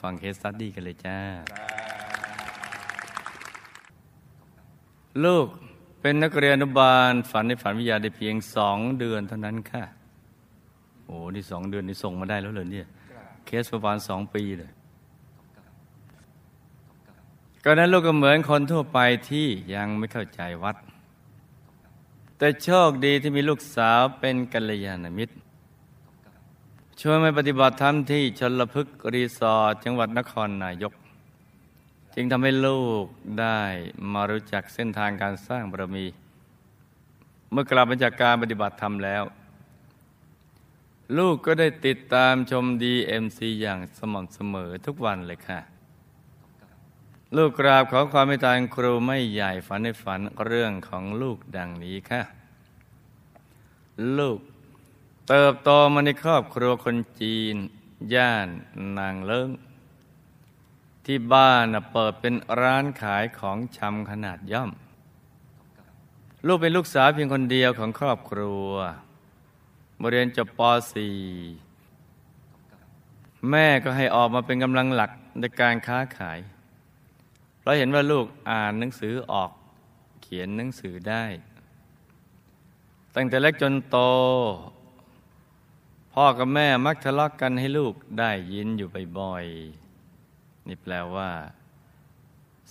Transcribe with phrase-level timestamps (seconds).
[0.00, 1.16] เรามาฟัง case study กันเลยจ้า
[5.24, 5.46] ลูก
[6.00, 9.84] เป็นนักเรียนอนุบาล ฝันในฝันวิทยาได้เพียงสองเดือนเท่านั้นค่ะ
[11.06, 12.86] โอ้นี่สองเดือนนี่ส่งมาได้แล้วเลยเนี่ย
[13.46, 14.70] เคสประมาณสองปีเลย
[17.64, 18.98] ก็นั้นลูกก็เหมือนคนทั่วไป
[19.30, 20.76] ที่ยังไม่เข้าใจวัด
[22.38, 25.34] แต่โชคดีที่มีลูกสาวเป็นกัลยาณมิตร
[27.04, 30.92] ช่วยไมาปฏิบัติธรรมที่ชนลพฤกรีสอร์ทจังหวัดนครนายก
[32.14, 33.04] จึงทำให้ลูก
[33.40, 33.60] ได้
[34.12, 36.06] มารู้จักเส้นทางการสร้างบารมี
[37.50, 39.22] เมื่อกลับมาจากการปฏิบัติธรรมแล้ว
[41.18, 45.60] ลูกก็ได้ติดตามชม DMC อย่างสม่ำเสมอทุกวันเลยค่ะ
[47.36, 52.22] ลูกกราบขอความเมตตาครูไม่ใหญ่ฝันในฝันเรื่องของลูกดังนี้ค่ะ
[54.18, 54.40] ลูก
[55.34, 57.56] เติบโตมาในครอบครัวคนจีน
[58.14, 58.48] ย่าน
[58.98, 59.50] นางเลิ้ง
[61.06, 64.70] ที่บ้านเปิดเป็นร้านขายของชำขนาดย่อม
[66.46, 68.70] ลูกเป็นลูกสาวเพียงคนเดียวของครอบครัว
[70.00, 70.60] บเรียนจบป
[71.46, 75.10] .4 แม่ก็ให้ออกมาเป็นกำลังหลัก
[75.40, 76.38] ในการค้าขาย
[77.58, 79.50] เพราะเห็นว่าลูกอ่านหนังสือออก
[80.22, 81.24] เขียนหนังสือได้
[83.14, 83.98] ตั้งแต่เล็กจนโต
[86.14, 88.88] พ่อกับแม่มักทะเลาะกกันให้ลูกได้ยินอยู่
[89.18, 91.30] บ่อยๆนี่แปลว่า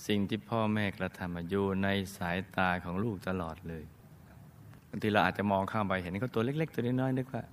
[0.05, 1.87] สิ่งที่พ่อแม่กระทำอยู่ใน
[2.17, 3.83] สายตาของลูกตลอดเลย
[4.89, 7.43] บางทีเราอาจจะมองข้ามไปเห็นเขาตัวเล็ก ๆ ตัวน้อยๆนึกว่า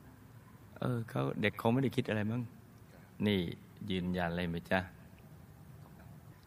[0.79, 2.43] เออเขาเด็กคงไม่ได้คิดอะไรมั้ง
[3.27, 3.41] นี่
[3.91, 4.81] ยืนยันเลยไหมจ๊ะ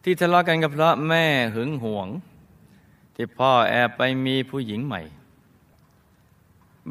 [0.02, 2.08] ที่ทะเลาะกันก็เพราะแม่หึงหวง
[3.14, 5.02] ที่พ่อแอบไปมีผู้หญิงใหม่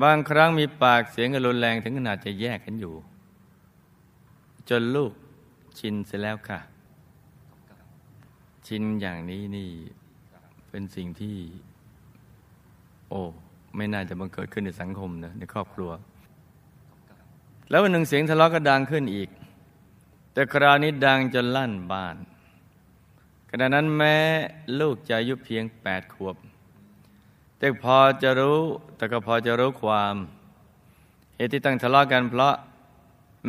[0.03, 2.93] บางครั้งมีปากเสียงกันรุนแรงถึงขนาดจะแยกกันอยู่
[4.69, 5.11] จนลูก
[5.79, 6.59] ชินเสียแล้วค่ะ
[8.67, 9.69] ชินอย่างนี้นี่
[10.69, 11.37] เป็นสิ่งที่
[13.09, 13.21] โอ้
[13.75, 15.91] ไม่น่าจะบังเกิดขึ้นในสังคมนะในครอบครัว
[17.69, 19.29] แล้ววันหนึ่งเสียงทะเลาะก็ดังขึ้นอีก
[20.33, 22.15] แต่คราวนี้ดังจนลั่นบ้าน
[23.49, 24.15] ขณะนั้นแม้
[24.79, 26.35] ลูกจะอายุเพียงแปดขวบ
[27.59, 28.59] แต่พอจะรู้
[28.95, 30.15] แต่ก็พอจะรู้ความ
[31.35, 32.55] เหตุที่ตั้งทะเลาะกันเพราะ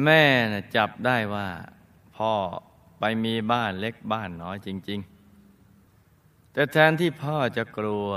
[0.05, 0.23] แม่
[0.53, 1.49] นะจับได้ว่า
[2.17, 2.33] พ่อ
[2.99, 5.01] ไปมีบ้านเล็กบ้านน้อยจริง
[5.77, 8.09] ๆ แต่แทนที่พ่อจะกลัว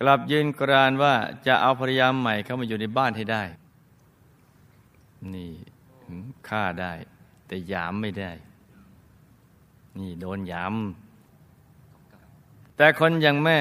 [0.00, 1.14] กลับยืนกรานว่า
[1.46, 3.42] จะเอาภรรยาใหม่เข้ามาอยู่ในบ้านให้ได้
[5.34, 5.52] นี่
[6.48, 6.92] ฆ่าได้
[7.46, 8.32] แต่ยามไม่ได้
[9.98, 10.74] นี่โดนยาม
[12.76, 13.58] แต่คนอย่างแม่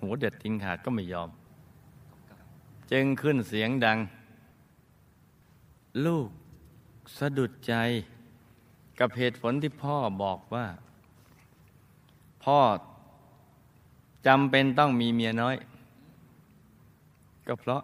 [0.00, 1.30] หัวเด็ดทิ้งขาดก็ไม่ยอม
[2.92, 3.98] จึงขึ้นเสียงดัง
[6.06, 6.28] ลูก
[7.18, 7.74] สะดุดใจ
[8.98, 10.66] กับเหตุผลที่พ่อบอกว่า
[12.44, 12.58] พ่อ
[14.26, 15.56] จำเป็นต้องมีเมียน้อย
[17.46, 17.82] ก็เพราะ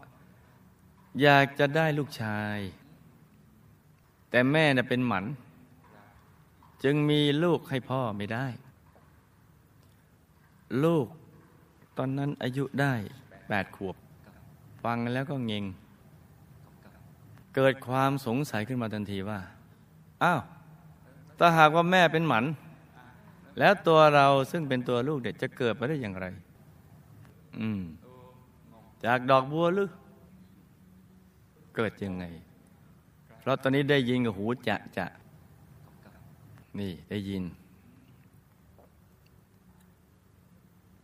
[1.23, 2.59] อยากจะได้ลูกชาย
[4.31, 5.25] แต่แม่น่ะเป็นหมัน
[6.85, 8.47] จึงมีลูกให้พ่อไม่ได้
[10.85, 11.07] ลูก
[11.99, 12.95] ตอนนั้นอายุได้
[13.49, 13.97] แปดขวบ
[14.85, 15.65] ฟังแล้วก็เงง
[17.55, 19.41] เกิดความสงสัยขึ้นมาทันทีว่า
[20.23, 20.41] อ้าว
[21.39, 22.45] ถ้าหากว่าแม่เป็นหมัน
[23.59, 26.27] แล้วตัวเราซึ่งเป็นตัวลูกเด็กจะเกิดมาได้อย่างไร
[27.61, 27.83] อืม
[29.05, 29.89] จากดอกบัวหรือ
[31.77, 32.25] เกิดยังไง
[33.41, 35.07] เพราะตอนนี้ได้ยินกับหูจะจะ
[36.79, 37.43] นี่ได้ยิน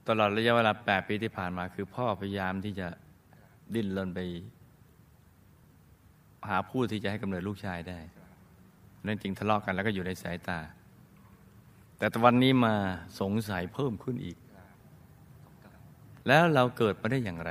[0.09, 2.89] ตลอดระยะเวลาแปดปีที่ผ่านมา คือพ่อพยายามที่จะ
[3.75, 4.21] ดิ้นรนไป
[6.49, 7.99] หาผู้ที่จะให้กำเนิดลูกชายได้
[9.03, 10.59] เรื่องจริงทะเลาะกันแล้วก็อยู่ในสายตา
[11.99, 12.75] แต่ตวันนี้มา
[13.21, 14.37] สงสัยเพิ่มขึ้นอีก
[16.27, 17.51] แล้วเราเกิดมาได้อย่างไร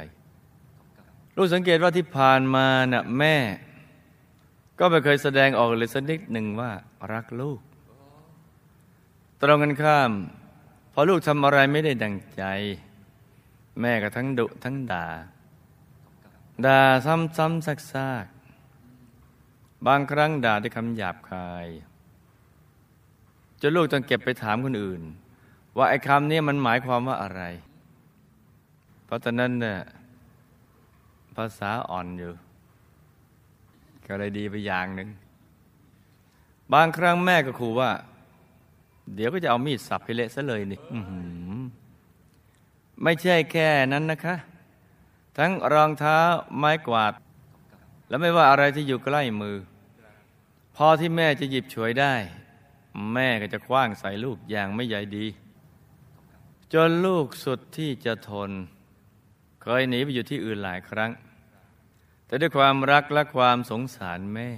[1.35, 3.35] ลูกสังเกตว่าที่ผ่านมาน่ะแม่
[4.79, 6.71] ก็ไม่เคยแสดงออกเลยสักนิดหนึ่งว่า
[7.13, 7.59] รักลูก
[9.41, 10.11] ตรงกันข้าม
[10.95, 12.43] พอลูกทำอะไรไม่ได้ดังใจ
[13.81, 15.07] แม่ก็ทั้งดุทั้งด่า
[16.65, 21.67] ด่าซ้ำๆซักๆ บางครั้งด่าด้วยคำหยาบคาย
[23.61, 25.01] จนลูกต้องเก็บไปถามคนอื่น
[25.77, 27.41] ว่าไอ้คำนี้มันหมายความว่าอะไร
[29.05, 29.79] เพราะตอนนั้นเนี่ย
[31.35, 32.33] ภาษาอ่อนอยู่
[34.07, 35.09] ก็เลยดีไปอย่างหนึ่ง
[36.73, 37.91] บางครั้งแม่ก็ขู่ว่า
[39.15, 40.79] เดี๋ยวก็จะเอามีดสับให้เละซะเลยนี่
[43.03, 44.35] ไม่ใช่แค่นั้นนะคะ
[45.37, 46.19] ทั้งรองเท้า
[46.57, 47.13] ไม้กวาด
[48.07, 49.57] แล้วไม่ว่าอะไรที่อยู่ใกล้มือ
[50.75, 52.13] พอที่แม่จะหยิบฉวยได้
[53.13, 55.25] แม่ก็จะคว้างใส่ลูกอย่างไม่ใยดี
[56.73, 58.51] จนลูกสุดที่จะทน
[59.61, 61.11] เคยหนีไปอยู่ที่อื่นหลายครั้ง
[62.25, 64.49] แต่ด้วยความรักและความสงสารแม่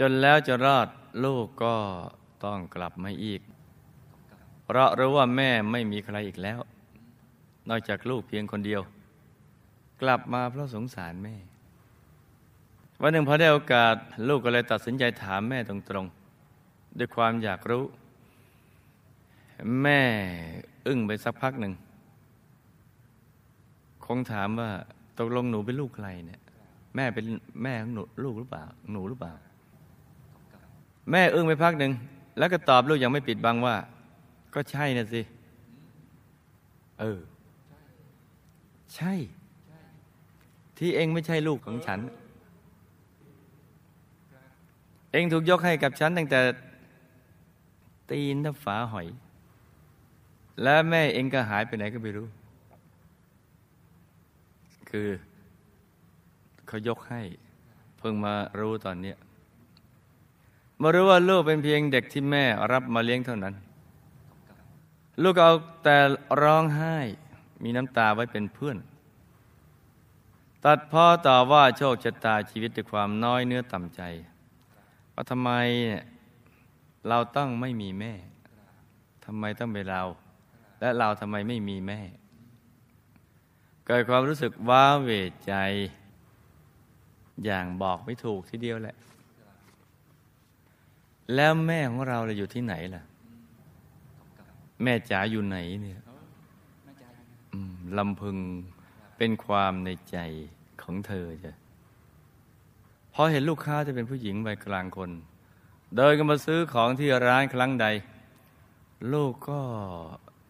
[0.00, 0.88] จนแล้วจะรอด
[1.24, 1.76] ลูกก็
[2.44, 3.40] ต้องกลับมาอีก
[4.64, 6.58] เพราะรู้ว่าแม่ไม่มีใครอีกแล้ว
[7.68, 8.82] นอกจากลูกเพียงคนเดียว
[10.02, 11.34] กลับมาเพราะสงสารแม่
[13.00, 13.94] วันหนึ่งพอได้โอกาส
[14.28, 17.84] ลูกก็เลยตัดสินใจถามแม่ตรงๆ ด้วยความอยากรู้
[19.82, 20.00] แม่
[20.86, 21.74] อึ้งไปสักพักหนึ่ง
[24.06, 24.70] คงถามว่า
[25.18, 26.40] ตกลงหนูเป็นลูกใครเนี่ย
[26.96, 27.26] แม่เป็น
[27.62, 29.32] แม่ของหนูลูกหรือเปล่า หนูหรือเปล่า
[31.10, 31.92] แม่อึ้งไปพักหนึ่ง
[32.38, 33.76] แล้วก็ตอบลูกยังไม่ปิดบังว่า
[34.54, 35.22] ก็ใช่นะสิ
[37.00, 37.20] เออ
[38.94, 39.12] ใช่
[40.78, 42.00] ที่เองไม่ใช่ลูกของฉัน
[45.12, 46.40] เองถูกยกให้กับฉันตั้งแต่
[48.10, 49.06] ตีนทับฝาหอย
[50.62, 52.26] และแม่เองก็หายไปไหนก็ไม่รู้
[54.90, 55.08] คือ
[56.66, 57.20] เขายกให้
[57.98, 59.16] เพิ่งมารู้ตอนเนี้ย
[60.82, 63.54] มารู้ว่าลูกเป็นเพียงเด็กที่แม่รับมาเลี้ยงเท่านั้น
[65.22, 65.52] ลูกเอา
[65.84, 65.98] แต่
[66.42, 66.96] ร้องไห้
[67.62, 68.76] มีน้ำตาไว้เป็นเพื่อน
[70.64, 74.02] ตัดพ่อต่อว่าโชคชะตาชีวิตด้วยความน้อยเนื้อต่ำใจ
[75.14, 75.50] ว่าทำไม
[77.08, 78.12] เราต้องไม่มีแม่
[79.24, 80.02] ทำไมต้องเป็นเรา
[80.80, 82.00] และเราทำไมไม่มีแม่
[83.86, 85.10] เกิดความรู้สึกว้าเหว
[85.46, 85.54] ใจ
[87.44, 88.96] อย่างบอกไม่ถูกทีเดียวแหละ
[91.34, 93.02] แล้วแม่ของเราเราอยู่ที่ไหนล่ะ
[94.82, 96.00] แม่จ๋าอยู่ไหนเนี่ย
[97.98, 98.36] ลำพึง
[99.16, 100.18] เป็นความในใจ
[100.82, 101.52] ของเธอจ้ะ
[103.14, 105.10] พอเห็นลูกค้าจะเป็นผู้หญิงวัยกลางคน
[105.96, 107.86] เดินกันมาซื้อของที่ร้านครั้งใด
[109.12, 109.60] ลูกก็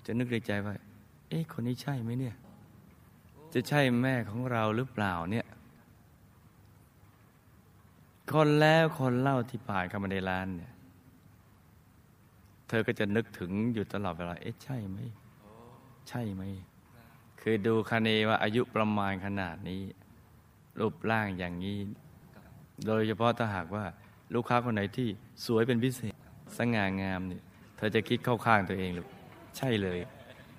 [0.07, 0.75] จะนึกในใจว่า
[1.29, 2.35] เอ๊ะคนนี้ใช่ไหมเนี่ย
[3.55, 5.47] จะใช่แม่ของเราหรือเปล่าเนี่ย
[8.31, 10.73] คนแล้วคนเล่าที่ผ่านเข้ามาในร้านเนี่ย
[12.69, 14.99] เธอก็จะนึกถึงอยู่ตลอดเวลา เอ๊ะใช่ไหม
[16.09, 16.43] ใช่ไหม
[17.41, 19.83] คือดูคาเนว่าอายุประมาณขนาดนี้
[20.79, 21.79] รูปร่างอย่างนี้
[22.87, 23.85] โดยเฉพาะถ้าหากว่า
[24.35, 25.09] ลูกค้าคนไหนที่
[25.47, 26.15] สวยเป็นพิเศษ
[26.59, 27.43] สง่างามเนี่ย
[27.77, 29.07] เธอจะคิดเข้าข้างตัวเองหรือ
[29.57, 29.99] ใช่เลย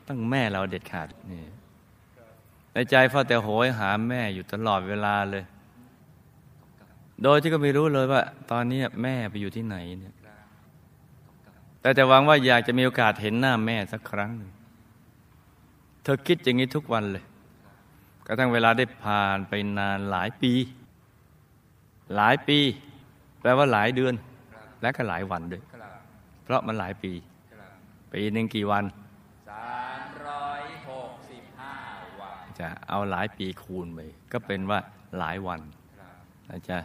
[0.08, 1.44] ต้องแม่เราเด็ดขาดนี่
[2.74, 5.44] ในใจเฝ้าแต่โหยหาแม่อยู่ตลอดเวลาเลย
[7.22, 8.22] โดยที่ก็ไม่รู้เลยว่า
[8.52, 10.16] ตอนนี้แม่ไปอยู่ที่ไหนเนี่ย
[11.82, 14.52] แต่แต่หวังว่าอยากจะมีโอกาสเห็นหน้าแม่สักครั้งหนึ่ง
[16.04, 17.24] เธอคิดอย่างนี้ทุกวันเลย
[18.28, 20.54] กระทั่งเวลาได้ผ่านไปนานหลายปี
[22.16, 22.60] หลายปี
[23.42, 24.14] แปลว่าหลายเดือน
[24.82, 25.64] และก็หลายวันด้วย
[26.44, 27.14] เพราะมันหลายปี
[28.14, 28.84] ปีหนึ่งกี่วัน
[29.50, 31.76] สามร้อยหกสิบห้า
[32.20, 34.00] วันจะเอาหลายปีคูณไป
[34.32, 34.80] ก็เป็นว่า
[35.20, 35.62] หลายวัน
[36.50, 36.80] นะจ๊ะ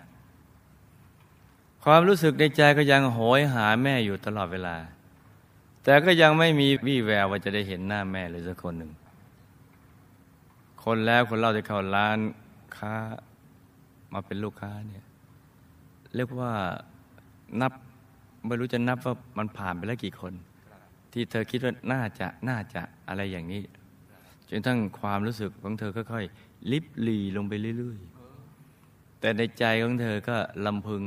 [1.91, 4.77] ความรู้สึกในใจก็ยังโหยหาแม่อยู่ตลอดเวลา
[5.85, 8.93] แต่ก็ยังไม่มีวี่แววว่าจะได้เห็นหน้าแม่เลยสักคนหนึ่ง
[10.85, 12.19] คนแล้วคนเล่าจะเข้าร้าน
[12.77, 12.95] ค้า
[14.13, 15.05] มาเป็นลูกค้าเนี่ย
[16.15, 16.53] เรียกว่า
[17.61, 17.73] นับ
[18.47, 20.33] ไม่รู้จะนับว่ามันผ่านไปแล้วกี่คน
[21.13, 23.63] ที่เธอคิดว่าน่าจะน่าจะอะไรอย่างนี้
[24.49, 28.18] จนทั้งความรู้สึกของเธอค่อยๆลิบหลีลงไปเรื่อยๆ
[29.21, 31.05] แต่ในใจของเธอก็ลำพึง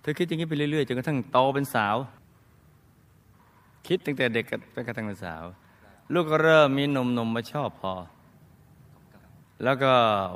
[0.00, 1.96] เธอคิดอย่างนี้ไปเรื่อยๆจนกระทั่งโตเป็นสาว
[3.86, 5.44] คิดตั้งแต่เด็กจนกระทั่งเป็นสาว
[6.12, 7.94] ลูกก็เริ่มมีหนุ่มๆมาชอบพอ
[9.64, 9.92] แล้วก็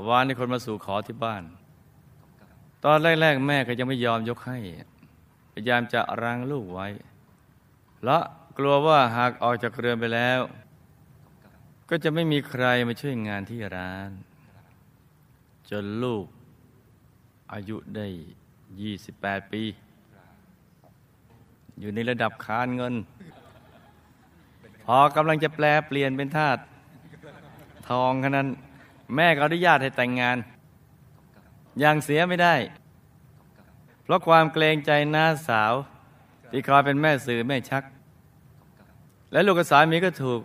[0.09, 1.43] วานให้คนมาสู่ขอที่บ้าน
[2.85, 4.59] ตอนแรกๆแม่ก็ยังไม่ยอมยกให้
[5.52, 6.88] พยายามจะรั้งลูกไว้
[8.04, 8.19] และ
[8.59, 10.40] กลัวว่าหากออกจากเรือนไปแล้ว
[11.90, 14.11] ก็จะไม่มีใครมาช่วยงานที่ร้าน
[15.71, 16.25] จนลูก
[17.52, 18.06] อายุได้
[18.80, 19.62] 28 ปี
[21.80, 22.94] อยู่ในระดับคานเงิน
[24.85, 26.59] พอกำลังจะแปลเปลี่ยนเป็นทาส
[27.88, 28.49] ทองขนาดนั้น
[29.16, 30.37] แม่ก็อนุญาตให้แต่งงาน
[31.80, 32.54] อย่างเสียไม่ได้
[34.02, 35.73] เพราะความเกรงใจน้าสาว
[36.50, 37.85] ที่คอยเป็นแม่สื่อแม่ชัก
[39.33, 40.40] และลูกสามีก็ถูก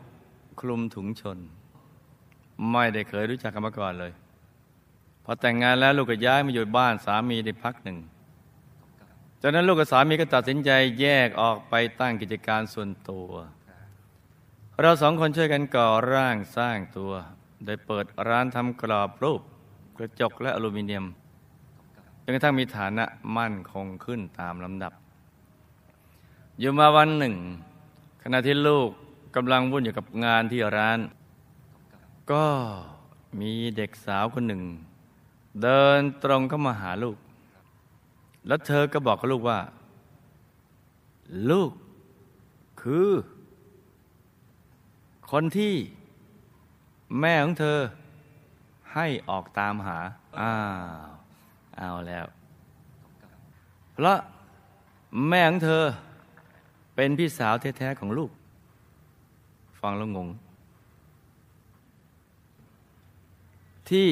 [0.60, 1.38] คลุมถุงชน
[2.72, 4.12] ไม่ได้เคยรู้จักกันมาก่อนเลย
[5.30, 7.98] อแต่งงานแล้วลูกก็ย้ายมาอยู่บ้านสามีได้พักหนึ่ง
[9.42, 13.30] จากนั้นลูกกับสามีก็ตัดสินใจแยกออกไปตั้งกิจการส่วนตัว
[14.82, 17.12] เราสองคนช่วยกันก่อร่างสร้างตัว
[17.66, 19.42] โดยเปิดร้านทำกรอบรูป
[19.98, 21.06] กระจกและอลูมิเนียม
[22.24, 23.06] จนกระทั่งมีฐานะ
[23.38, 24.94] มั่นคงขึ้นตามลำดับ
[26.60, 27.36] อยู่มาวันหนึ่ง
[28.24, 28.90] ขณะที่ลูก
[29.36, 31.00] กำลังวุ่นอยู่กับงานที่ร้าน
[32.32, 32.46] ก็
[33.40, 34.62] มีเด็กสาวคนหนึ่ง
[35.62, 37.18] เดินตรงเข้ามาหาลูก
[38.48, 39.60] แล้วเธอก็บอกกับลูกว่า
[41.50, 41.72] ลูก
[42.82, 43.10] คือ
[45.32, 45.76] คนที่
[47.20, 47.78] แม่ของเธอ
[48.94, 49.98] ให้ออกตามหา
[50.40, 50.54] อ้า
[51.06, 51.10] ว
[51.78, 52.26] เอาแล้ว
[53.94, 54.20] เพราะ
[55.30, 55.84] แม่ของเธอ
[56.96, 58.32] เป็นพี่สาวแท้ๆของลูก
[59.82, 60.30] ฟังแล้วงง
[63.90, 64.08] ที่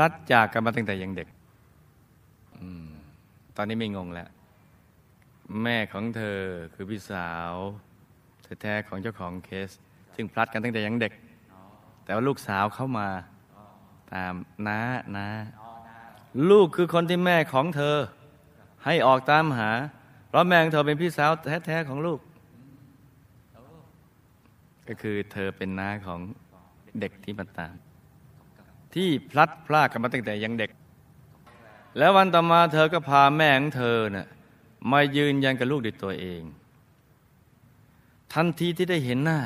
[0.00, 1.28] ลัดจากกันมาตั้งแต่ยังเด็ก
[2.58, 2.60] อ
[3.56, 4.28] ตอนนี้ไม่งงแล้ว
[5.62, 6.40] แม่ของเธอ
[6.74, 7.52] คือพี่สาว
[8.60, 9.70] แท้ๆของเจ้าของเคส
[10.14, 11.12] ซึ่งพลัดกันตั้งแต่ยังเด็ก
[12.04, 13.08] แต่ว่าลูกสาวเข้ามา
[14.14, 14.34] ตาม
[14.66, 14.78] น้า
[15.16, 15.26] นา
[16.50, 17.96] ลูกคือคนที่แม่ของเธอ
[18.84, 19.70] ให้ออกตามหา
[20.28, 21.30] เพราะแม่ของเธอเป็นพี่สาว
[21.66, 22.20] แท้ๆของลูก
[24.88, 26.20] ก็คือเธอเป็นน้าของ
[27.00, 27.74] เด็กที่มาตาม
[28.96, 30.70] ที่พลัดพรากกันมาตั้งแต่ยังเด็ก
[31.98, 34.28] แล้ววันต่อมาเธอก็พาแม่ของเธอน่ะ
[34.90, 36.42] มายืนยันกับลูกด้วยตัวเอง
[38.32, 39.40] ทันทีที่ได้เห็นหน้า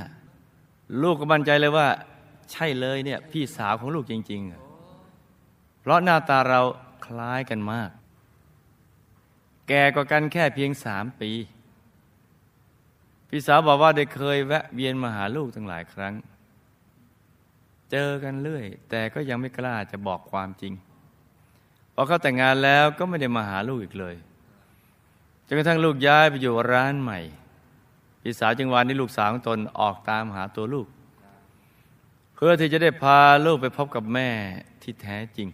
[1.03, 1.89] ลูกก็มั่นใจเลยว่า
[2.51, 4.43] ใช่เลยเนี่ยพี่สาวของลูกจริง
[5.11, 6.61] ๆ เพราะหน้าตาเรา
[7.07, 7.91] คล้ายกันมาก
[9.69, 11.31] แก่กว่ากันแค่เพียงสามปี
[13.29, 16.15] พี่สาวบอกว่าได้เคยแวะเวียนมาหาลูกตั้งหลายครั้ง
[17.91, 20.73] เจอกันเรื่อย แต่ก็ยังไม่กล้าจะบอกความจริง
[21.95, 24.17] พอเขาแต่งงานแล้วก็ไม่ได้มาหาลูกอีกเลย
[25.47, 27.21] จนกระทั่งลูกย้ายไปอยู่ร้านใหม่
[28.23, 30.87] พี่สาวจึงวานนี้ลูกสาวของตนออกตามหาตัวลูก
[32.35, 34.31] เพื่อที่จะได้พาลูกไปพบกับแม่
[34.83, 35.49] ที่แท้จริง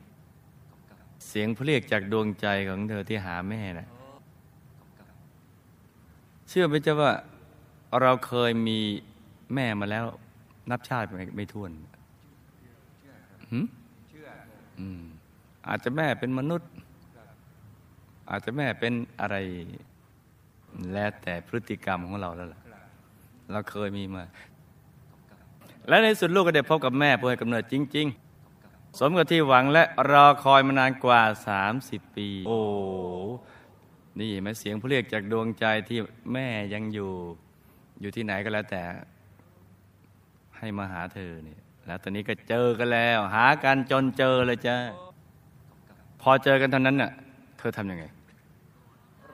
[1.27, 3.89] เสียงเรียกจากดวงใจของเธอที่หาแม่นะ
[6.49, 7.13] เชื่อไหมเจ้าว่า
[8.01, 8.79] เราเคยมี
[9.55, 10.05] แม่มาแล้ว
[10.71, 11.71] นับชาติไม่ไม่ท้วน
[15.69, 16.71] อาจจะแม่เป็นมนุษย์
[18.31, 19.37] อาจจะแม่เป็นอะไร
[20.93, 22.61] แล้วแต่พฤติกรรมของเราแล้วล่ะ
[23.53, 24.25] เราเคยมีมา
[25.89, 28.07] และในสุดลูกก็ได้พบกับแม่ผู้ให้กำเนิดจริง
[28.53, 31.23] ๆ สมกับที่หวังและรอคอยมานานกว่า
[31.69, 32.59] 30 ปี โอ้
[34.21, 35.99] นี่ไหมเสียงผู้เรียกจากดวงใจที่
[36.33, 37.11] แม่ยังอยู่
[38.01, 38.83] อยู่ที่ไหนก็แล้วแต่
[40.59, 44.77] ให้มาหาเธอเนี่ย แล้วตอนนี้ก็เจอกันแล้ว หากันจนเจอเลยจ้า
[46.21, 47.11] พอเจอกันเท่านั้นน่ะ
[47.59, 48.05] เธอทำยังไง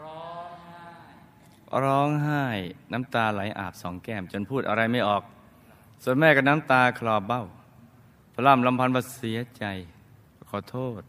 [0.02, 2.44] ร้องไห้องไห่
[2.92, 5.22] น้ำตาไหลอาบสองแก้ม จนพูดอะไรไม่ออก
[6.02, 7.42] ส่วนแม่ก็น้ำตาคลอเบ้า
[8.34, 9.64] พร่ำลำพันว่าเสียใจ
[10.50, 11.02] ขอโทษ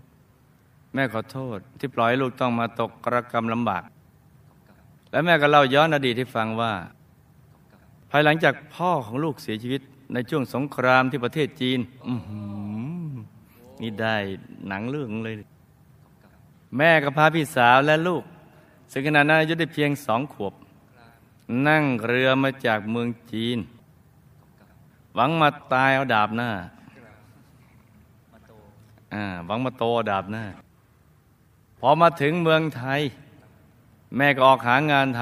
[0.93, 3.83] แม่ขอโทษ ที่ปล่อยลูกต้องมาตกกระกรรมลำบาก
[5.11, 6.73] และแม่ก็เล่าย้อนอดีตให้ฟังว่า
[8.11, 9.81] ภายหลังจากพ่อของลูกเสียชีวิต
[10.11, 11.79] ในช่วงสงครามที่ประเทศจีน
[13.81, 14.15] นี่ได้
[14.67, 15.35] หนังเรื่องเลย
[16.77, 18.23] แม่ก็พาพี่สาวและลูก
[18.91, 20.53] ซึ่งขณะนั้นอายุได้เพียงสองขวบ
[21.67, 23.57] นั่งเรือมาจากเมืองจีน
[25.15, 26.49] หวังมาตายเอาดาบหน้า
[29.45, 30.43] หวังมาโตอดาบหน้า
[31.79, 33.01] พอมาถึงเมืองไทย
[34.17, 35.21] แม่ก็ออกหางานท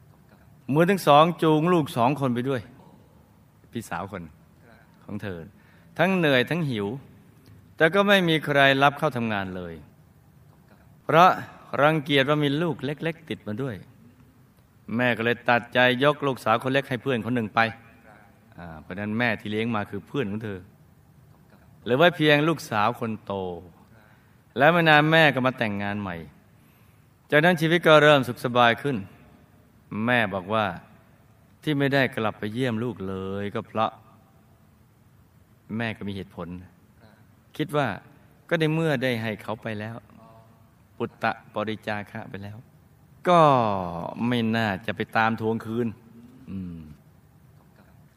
[0.00, 2.62] ำมือทั้งสองจูงลูกสองคนไปด้วย
[3.72, 4.22] พี่สาวคน
[5.04, 5.38] ของเธอ
[5.98, 6.86] ทั้งเหนื่อยทั้งหิว
[7.76, 9.74] แต่ก็ไม่มีใครรับเข้าทำงานเลย
[11.04, 11.30] เพราะ
[11.82, 13.74] รังเกียจว่ามีลูกเล็ก ๆ ติดมาด้วย
[14.96, 17.60] แม่ก็เลยตัดใจยกลูกสาวคนเล็กให้เพื่อนคนหนึ่งไป
[18.82, 20.58] เพราะนั้นแม่ที่เลี้ยงมาคือเพื่อนของเธอ
[21.84, 23.34] หลือไว้เพียงลูกสาวคนโต
[24.58, 26.16] แล้วไม่นานแม่ก็มาแต่งงานใหม่
[27.30, 28.96] จากนั้นชีวิตก็เริ่มสุขสบายขึ้น
[30.06, 30.64] แม่บอกว่า
[31.62, 33.90] ที่ไม่ได้กลับไปเยี่ยมลูกเลย ก็เพราะ
[35.76, 36.48] แม่ก็มีเหตุผล
[37.56, 37.86] คิดว่า
[38.48, 39.96] ก็ในเมื่อได้ให้เขาไปแล้ว
[40.96, 42.56] ปุตตะปริจาคะไปแล้ว
[43.28, 43.40] ก็
[44.28, 45.88] ไม่น่าจะไปตามทวงคืน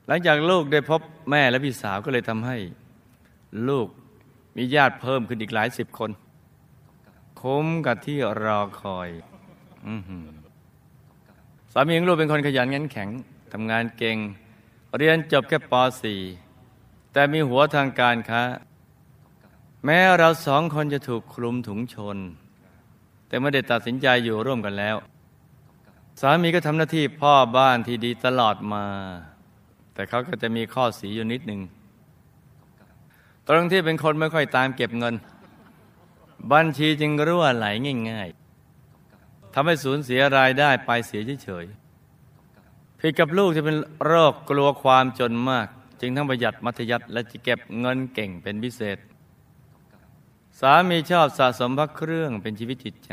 [0.08, 2.58] หลังจากลูกได้พบแม่และพี่สาวก็เลยทำให้
[3.70, 3.88] ลูก
[4.58, 6.12] มีญาติเพิ่มขึ้นอีกหลายสิบคน
[7.42, 9.10] คุ้มกับที่รอคอย
[9.86, 9.90] อ
[11.74, 13.10] สามีของลูกเป็นคนขยันขันแข็ง
[13.56, 14.18] ทำงานเก่ง
[14.98, 15.74] เรียนจบแค่ป
[16.44, 18.44] .4 แต่มีหัวทางการค้า
[19.86, 22.18] แม้เราสองคนจะถูกคลุมถุงชน
[23.28, 24.96] แต่ไม่ได้ตัดสินใจอยู่ร่วมกันแล้ว
[26.22, 28.86] สามีก็ทำหน้าที่พ่อบ้านที่ดีตลอดมา
[29.94, 31.62] แต่เขาก็จะมีข้อสีอยู่นิดหนึ่ง
[33.48, 35.16] ตรงที่เป็นคนไม่ค่อยตามเก็บเงิน
[36.52, 37.66] บัญชีจึงรั่วไหล
[38.10, 41.83] ง่ายๆทำให้สูญเสียรายได้ไปเสียเฉยๆ
[43.06, 45.68] ผิดกับลูกที่เป็นโรคกลัวความจนมาก
[46.02, 48.98] จึงทั้งประหยัดมัธยัติและจะเก็บเงินเก่งเป็นพิเศษ
[50.60, 53.12] สามีชอบสะสมพระเครื่องเป็นชีวิตจิตใจ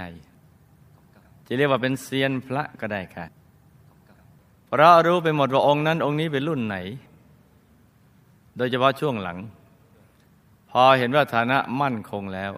[1.47, 3.27] จะเรียกว่าเป็นเซียนพระก็ได้ค่ะ
[4.67, 6.77] เพราะรู้ไปหมดว่าองค์นั้นองค์นี้เป็นรุ่นไหน
[8.57, 9.39] โดยเฉพาะช่วงหลัง
[10.71, 12.53] พอเห็นว่าฐานะมั่นคงแล้ว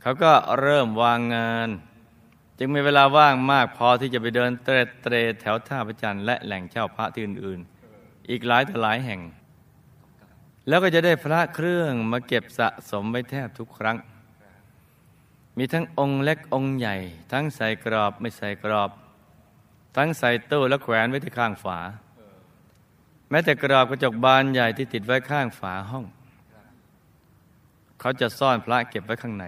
[0.00, 1.68] เขาก็เริ่มวางงาน
[2.58, 9.20] จึงมีเวลาว่างมากพอที่จะไปเดินเตรเตรแถวท่าประจันทร์และแหล่งเช่าพระที่อื่นๆ อีกหลายต่อหลายแห่ง
[10.68, 13.96] แล้วก็จะได้พระเครื่องมาเก็บสะสมไว้แทบทุกครั้ง
[15.58, 16.96] มีทั้งองค์เล็กองค์ใหญ่
[17.32, 18.90] ทั้งใส่กรอบไม่ใส่กรอบ
[19.96, 21.78] ทั้งใส่ตู้และแขวนไว้ที่ข้างฝา
[23.30, 26.04] แม้แต่กรอบกระจกบานใหญ่ที่ติดไว้ข้างฝาห้อง
[28.00, 29.44] เขาจะซ่อนพระเก็บไว้ข้างใน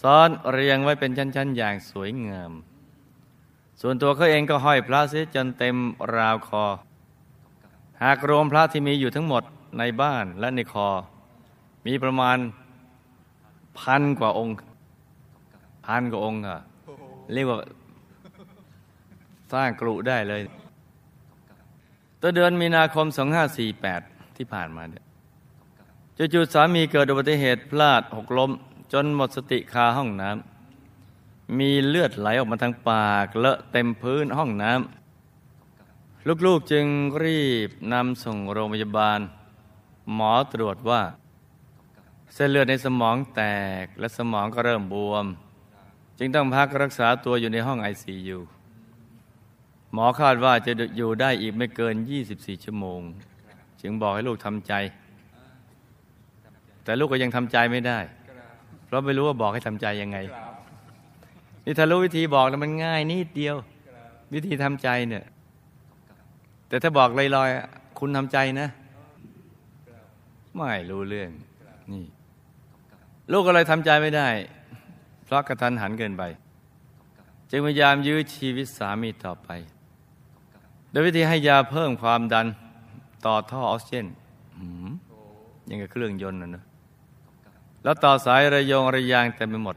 [0.00, 2.52] ซ้อนเรียงไว้เป็นชั้นๆ อย่างสวยงาม
[3.80, 5.76] ส่วนตัวเขาเองก็ห้อยพระเสียจนเต็ม
[6.16, 6.64] ราวคอ
[8.02, 9.42] หากรวมพระที่มีอยู่ทั้งหมด
[9.78, 10.88] ในบ้านและในคอ
[11.86, 12.38] มีประมาณ
[13.80, 14.54] พันกว่าองค์
[15.86, 16.58] พันกว่าองค์อะ
[17.32, 17.58] เรียกว่า
[19.52, 20.42] สร้างกรุได้เลย
[22.20, 23.06] ตัวเดือนมีนาคม
[23.72, 25.04] 2548 ที่ผ่านมาเนี่ย
[26.32, 28.50] จู่ๆสามีเกิดอุบัติเหตุพลาดหกล้ม
[28.92, 36.86] จนหมดสติคาห้องน้ำมีเลือดไหลออกมาทางปากเลอะเต็มพื้นห้องน้ำลูกๆจึง
[37.24, 39.20] รีบนำส่งโรงพยาบาล
[40.14, 41.02] หมอตรวจว่า
[42.34, 43.42] เส้นเลือดในสมองแต
[43.82, 45.26] กและสมองก็เริ่มบวม
[46.18, 48.38] จึงต้องพักรักษาตัวอยู่ในห้องไอซียู
[49.92, 51.94] หมอคาดว่าจะอยู่ได้อีกไม่เกิน
[52.30, 53.00] 24 ชั่วโมง
[53.80, 54.72] จึงบอกให้ลูกทำใจ
[56.84, 57.98] แต่ลูกก็ยังทำใจไม่ได้
[58.90, 60.18] เพราะไม่รู้ว่าบอกให้ทำใจยังไง
[61.64, 63.56] นี่ถ้ารู้วิธีบอกแล้วมันง่ายนิดเดียว
[64.34, 65.24] วิธีทำใจเนี่ย
[66.68, 68.68] แต่ถ้าบอกลอยๆคุณทำใจนะ
[70.56, 71.30] ไม่รู้เรื่อง
[71.92, 72.04] นี่
[73.32, 74.28] ลูกก็เลยทำใจไม่ได้
[75.24, 76.22] เพราะกระทันหันเกินไป
[77.50, 79.48] จึงพยายามยื้อชีวิตสามีต่อไป
[80.90, 82.46] โดยวิธีให้ยาเพิ่มความดัน
[83.26, 84.06] ต่อท่อออกซิเจน
[85.68, 86.64] ยังกับเครื่องยนต์นะเนอะ
[87.82, 89.76] แล้วต่อสายระยงระยางเต็มไปหมด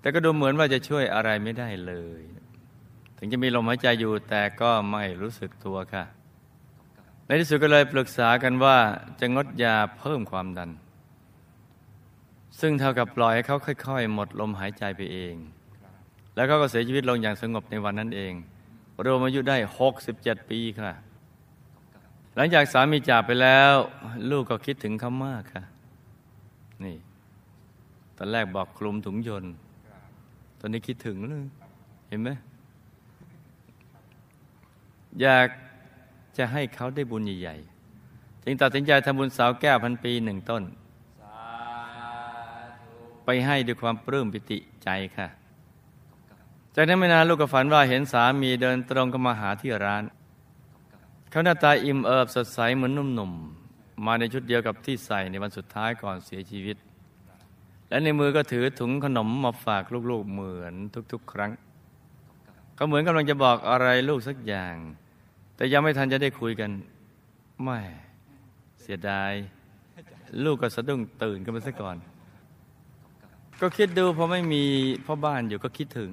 [0.00, 2.22] แต่ก็ดูเหมือนว่าจะช่วยอะไรไม่ได้เลย
[3.18, 6.04] ถึงจะมีลมหายใจอยู่แต่ก็ไม่รู้สึกตัวค่ะ
[7.26, 8.76] ในที่สุดก็เลยปรึกษากันว่า
[9.20, 10.70] จะงดยาเพิ่มความดัน
[12.60, 15.34] ซึ่งเท่ากับปล่อยให้เขาค่อยๆ หมดลมหายใจไปเอง
[16.34, 18.32] แล้วเขาก็เสียชีวิตลงอย่างสงบในวันนั้นเอง
[19.04, 19.56] รวมอายุได้
[20.02, 20.92] 67 ปีค่ะ
[22.36, 23.72] หลังจากสามีจากไปแล้ว
[24.30, 25.62] ลูกก็คิดถึงเขามากค่ะ
[26.86, 26.96] นี่
[28.16, 29.52] ตอนแรกบอกคลุมถุงยนต์
[30.58, 31.46] ตอนนี้คิดถึงเลย
[32.08, 32.30] เห็นไหม
[35.20, 35.48] อยาก
[36.36, 40.62] จะให้เขาได้บุญใหญ่ๆจึงตัดสินใจทำบุญสาวแก้วพันปีหนึ่งต้น
[43.24, 45.28] ไปให้ด้วยความปลื้มปิติใจค่ะ
[46.74, 50.02] จากนั้นไม่นานลูกก็ฝันว่าเห็นสามีเดินตรงเข้ามาหาที่ร้าน
[51.30, 53.61] เขาหน้าตาอิ่มเอิบสดใสเหมือนหนุ่มๆ
[54.06, 56.76] มาในชุดเดียวกับที่ใส่ในวันสุดท้ายก่อนเสียชีวิต
[57.88, 60.74] และในมือก็ถือถุงขนมมาฝากลูกๆเหมือน
[61.12, 61.50] ทุกๆ ครั้ง
[62.74, 64.76] เขาเหมือนกำลังจะบอกอะไรลูกสักอย่าง
[65.56, 66.70] แต่ยังไม่ทันจะได้คุยกัน
[67.62, 67.80] ไม่
[68.82, 69.32] เสียดาย
[70.44, 71.96] ลูกก็สะดุ้งตื่นกันไปซะก่อน
[73.60, 74.64] ก็คิดดูพอไม่มี
[75.06, 76.10] พ่อบ้านอยู่ก็คิดถึง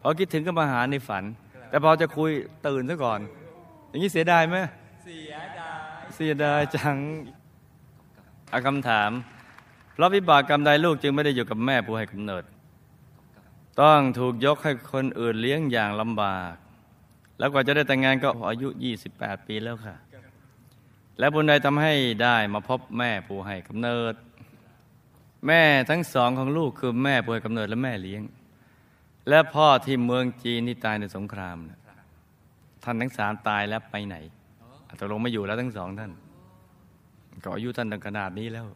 [0.00, 1.24] พอคิดถึงก็มาหาในฝัน
[1.68, 2.30] แต่พอจะคุย
[2.66, 3.20] ตื่นซะก่อน
[3.88, 4.56] อย่างนี้เสียดายไหม
[5.04, 5.59] เสียดาย
[6.24, 6.96] สียดายจัง
[8.52, 9.10] อาคำถาม
[9.92, 12.44] เพราะวิบากกรรมใดลูกจึงไม่ได้อยู่กับแม่ผู้ให้กำเนิด
[13.80, 16.54] ต้องถูกยกให้คนอื่นเลี้ยงอย่างลำบาก
[17.38, 18.68] แล้วกว่าจะได้แต่งงานก็อายุ
[19.08, 19.96] 28 ปีแล้วค่ะ
[21.18, 24.14] และบุญใดทำให้ได้มาพบแม่ผู้ให้กำเนิด
[25.46, 28.22] แม่ทั้งสองของลูกคือแม่ผู้ให้กำเนิดและแม่เลี้ยง
[29.28, 31.56] และพ่อที่เมืองจีนที่ตายในสงคราม
[32.84, 34.18] ท่านทั้งสามตายแล้วไปไหน
[34.98, 36.12] ตกลงไม่อยู่แล้วทั้งสองท่าน
[37.42, 38.66] ก็อายุท่านตั้งขนาดนี้แล้ว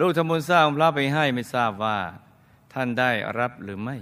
[0.00, 1.98] ลูกทำบุญสร้างพระไปให้ไม่ทราบว่า
[2.72, 3.96] ท่านได้รับหรือไม่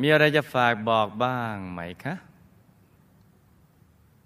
[0.00, 2.14] มีอะไรจะฝากบอกบ้างไหมคะ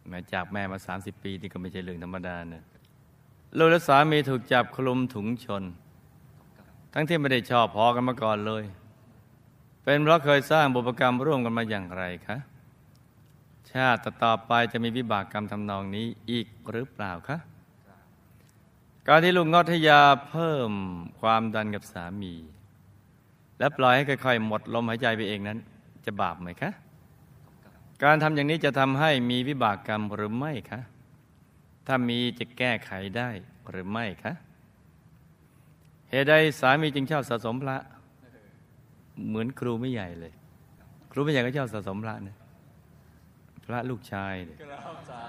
[0.09, 2.65] แม้จากแม่มา 30 ปีนี่ก็ไม่ใช่เรื่องธรรมดาเนะ
[3.59, 5.63] ลูกและสามีถูกจับคลุมถุงชน
[6.95, 8.65] ทั้งที่ไม่ได้ชอบพอกันมาก่อนเลย
[9.85, 12.37] เป็นเพราะเคยสร้างบุพกรรมร่วมกันมาอย่างไรคะ
[13.73, 17.39] ชาติต่อไปจะมีวิบากกรรมทำนองนี้อีกหรือเปล่าคะ
[19.09, 20.73] การที่ลูกงดให้ยาเพิ่ม
[21.21, 22.35] ความดันกับสามี
[23.59, 25.59] และปล่อยให้ค่อยๆ หมดลมหายใจไปเองนั้น
[26.05, 26.71] จะบาปไหมคะ
[28.05, 30.81] การทำอย่างนี้จะทำให้มีวิบากกรรมหรือไม่คะ
[31.87, 33.31] ถ้ามีจะแก้ไขได้
[33.71, 34.33] หรือไม่คะ
[36.11, 37.79] เหตุใดสามีจึงชอบสะสมพระ
[39.29, 40.33] เหมือนครูไม่ใหญ่เลย
[41.13, 42.37] ครูไม่ใหญ่ก็ชอบสะสมพระนะ
[43.65, 45.25] พระลูกชายเนี่ยกราบสา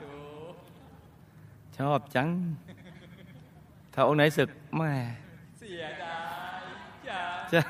[0.00, 0.12] ธุ
[1.78, 2.28] ชอบจัง
[3.94, 4.92] ถ้าองค์ไหนศึกแม่
[5.58, 6.18] เสียดา
[6.60, 6.62] ย
[7.08, 7.60] จังจะ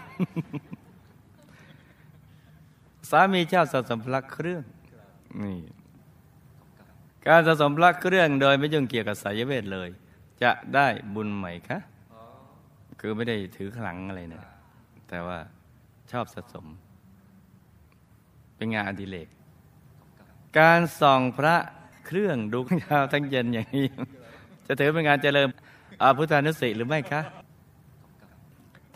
[3.10, 4.62] สามีชอบสะสมพระเครื่อง
[5.42, 5.58] นี่
[7.26, 9.88] การสะสมพระเครื่องโดยไม่ยุ่งเกี่ยวกับสายเวทเลย
[10.42, 11.78] จะได้บุญไหมคะ
[13.00, 14.42] คือไม่ได้ถือขลังอะไรนะ
[15.08, 15.38] แต่ว่า
[16.12, 16.66] ชอบสะสม
[18.56, 19.28] เป็นงานอดิเรก
[20.58, 21.56] การส่องพระ
[22.06, 23.86] เครื่องดูทั้งเช้าทั้งเย็นอย่างนี้
[24.66, 25.48] จะถือเป็นงานเจริญ
[26.02, 27.22] อาพุทธานุสติหรือไม่คะ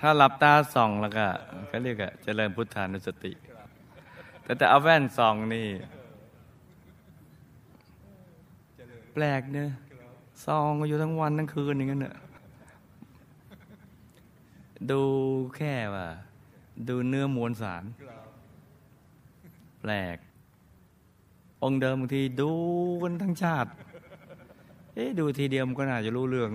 [0.01, 1.27] ถ้าหลับตาส่องแล้วก็
[1.69, 3.33] เขาเรียกว่าเจริญพุทธานุสติ
[4.43, 5.67] แต่แต่เอาแว่นส่องนี่
[9.12, 9.71] แปลกเนอะ
[10.47, 12.17] ส่องอยู่ทั้งวันทั้งคืนอย่างนั้นเนอะ
[14.91, 15.03] ดู
[15.57, 16.07] แค่ว่า
[16.88, 17.85] ดูเนื้อมวลสาร
[19.81, 20.17] แปลก
[21.62, 22.53] องค์เดิมบางทีดู
[23.03, 23.70] กันทั้งชาติ
[24.94, 26.51] เอ๊ดูทีเดียวมันก็น่าจะรู้เรื่อง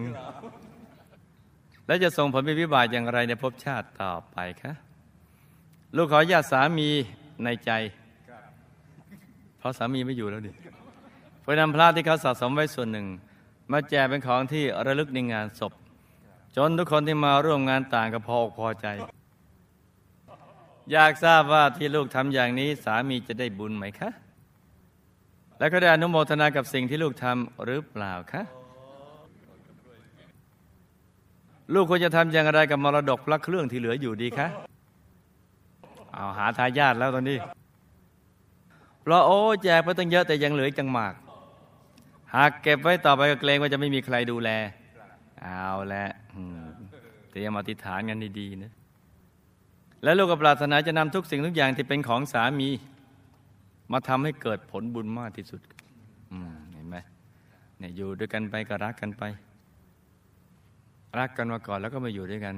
[1.85, 4.73] แล้วจะส่งผลเป็นวิบากอย่างไรในภพชาติต่อไปคะ
[5.95, 6.89] ลูกขอญาติสามี
[7.43, 7.71] ในใจ
[9.57, 10.51] เพราะสามีไม่อยู่แล้วดิ
[11.41, 13.07] เพื่อนำพระที่เขาสะสมไว้ส่วนหนึ่ง
[13.71, 15.73] มาแจกเป็นของที่ระลึกในงานศพ
[16.55, 18.87] จนทุกคนที่มาร่วมงานต่างก็พออกพอใจ
[20.91, 24.09] อยากทราบว่าที่ลูกทำอย่างนี้สามีจะได้บุญไหมคะ
[25.59, 28.41] และก็ได้อนุโมทนากับสิ่งที่ลูกทำหรือเปล่าคะ
[31.73, 34.47] ลูกควรจะทำอย่างไรกับมรดกพระเครื่องที่เหลืออยู่ดีคะ
[36.13, 37.37] เอาหาทายาทแล้วตอนนี้
[39.01, 41.13] เพราะโอ้แจกไปตั้งเยอะแต่ยังเหลืออีกจังหมาก
[42.35, 44.49] หากเก็บไว้ต่อไปก็เกรงว่าจะไม่มีใครดูแล
[45.41, 46.61] เอาละอืม
[47.31, 48.71] เตรียมอธิษฐานกันดีๆนะ
[50.03, 52.69] และลูกก็ปรารถนาจะนำทุกสิ่งทุกอย่างที่เป็นของสามี
[53.91, 55.62] มาทำให้เกิดผลบุญมากที่สุด
[56.73, 56.97] เห็นไหม
[57.80, 59.23] เนี่ยอยู่ด้วยกันไปก็รักกันไป
[61.19, 62.56] รักกันมาก่อนแล้วก็มาอยู่ด้วยกัน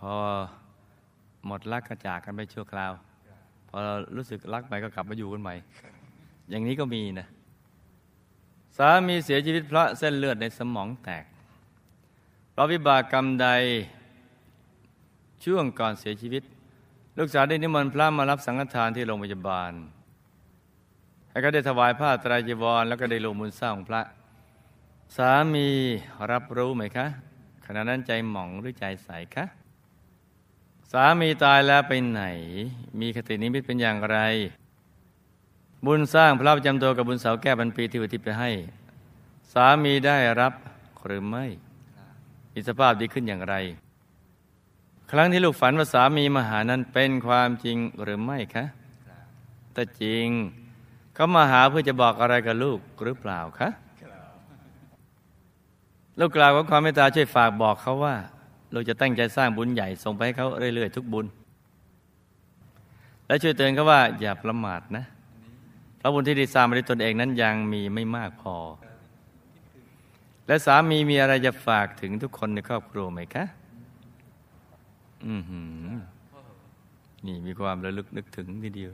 [0.00, 0.12] พอ
[1.46, 2.92] หมดรักก็จากกันไปชั่วคราว
[3.68, 5.54] พอเรารู้สึกรักไปก็กลับมาอยู่กันใหม่
[6.50, 7.26] อย่างนี้ก็มีนะ
[8.76, 11.24] สามีเสียชีวิตเพราะเส้นเลือดในสมองแตก
[12.52, 13.48] เพราะวิบากกรรมใด
[15.44, 16.42] ช่วงก่อนเสียชีวิต
[17.18, 19.72] ลูกสาวได้นิมนต์พระมารับสังฆทานที่โรงพยาบาล
[21.32, 24.02] ให้เขาได้ถวายผ้าตรจีวร แล้วก็ได้ลงมือสร้างพระ
[25.16, 25.68] สามี
[26.30, 27.06] รับรู้ไหมคะ
[27.64, 29.44] ขณะนั้นใจหม่องหรือใจใสคะ
[30.92, 32.22] สามีตายแล้วไปไหน
[33.00, 34.18] มีคตินิมิตเป็นอย่างไร
[35.84, 38.50] บุญสร้างพระประจำตัวกับบุญเสาแก้บันปีที่อุทิศไปให้
[39.52, 40.52] สามีได้รับ
[41.06, 41.44] หรือไม่
[42.52, 43.54] มีสภาพดีขึ้นอย่างไร
[45.10, 48.64] ครั้งที่ลูกฝันว่าสามีมาหานั้นเป็นความจริงหรือไม่คะ
[49.72, 50.28] แต่จริง
[51.14, 53.68] เขามาหาเพื่อจะบอกอะไรกับลูกหรือเปล่าคะ
[56.18, 58.14] ลูกกล่าวว่าความเมตตาช่วยฝากบอกเขาว่า
[58.72, 61.26] เราจะตั้งใจสร้างบุญใหญ่ส่งไปให้เขาเรื่อยๆทุกบุญ
[63.26, 65.04] และช่วยเตือนเขาว่าอย่าประมาทนะ
[65.98, 68.56] เพราะบุญที่ได้สร้างมาด้วยตนเองนั้นยังมีไม่มากพอ
[70.46, 73.44] และสามีมีอะไรจะฝากถึงทุกคนในครอบครัวไหมคะ
[75.26, 75.86] อือหือ
[77.26, 78.92] นี่มีความระลึกนึกถึงทีเดียว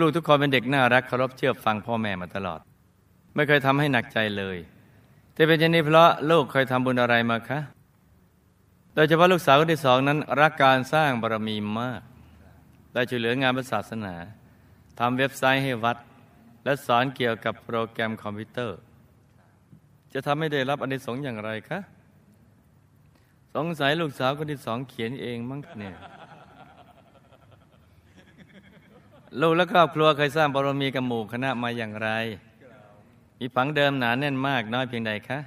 [0.00, 2.60] ลูกๆทุกคนเป็นเด็กน่ารักเคารพเชื่อฟังพ่อแม่มาตลอด
[3.34, 4.56] ไม่เคยทำให้หนักใจเลย
[5.34, 7.60] ที่เป็นเช่นนี้เพราะลูกเคยทำบุญอะไรมาคะ
[8.94, 12.00] โดยเฉพาะลูกสาวคนที่สองนั้น รักการสร้างบารมีมาก
[12.94, 14.14] ได้ช่วยเหลืองานศาสนา
[14.98, 15.96] ทำเว็บไซต์ให้วัด
[16.64, 18.78] และสอนเกี่ยวกับโปรแกรมคอมพิวเตอร์
[20.12, 21.78] จะทำให้ได้รับอานิสงส์อย่างไรคะ
[23.54, 25.96] สงสัยลูกสาวคนที่สองเขียนเองมั้งเนี่ย
[29.40, 32.08] ลูกและครอบครัวเคยสร้างบารมีกับหมู่คณะมาอย่างไร
[33.38, 35.38] มีผังเดิมหนาแน่นมากน้อยเพียงใดคะ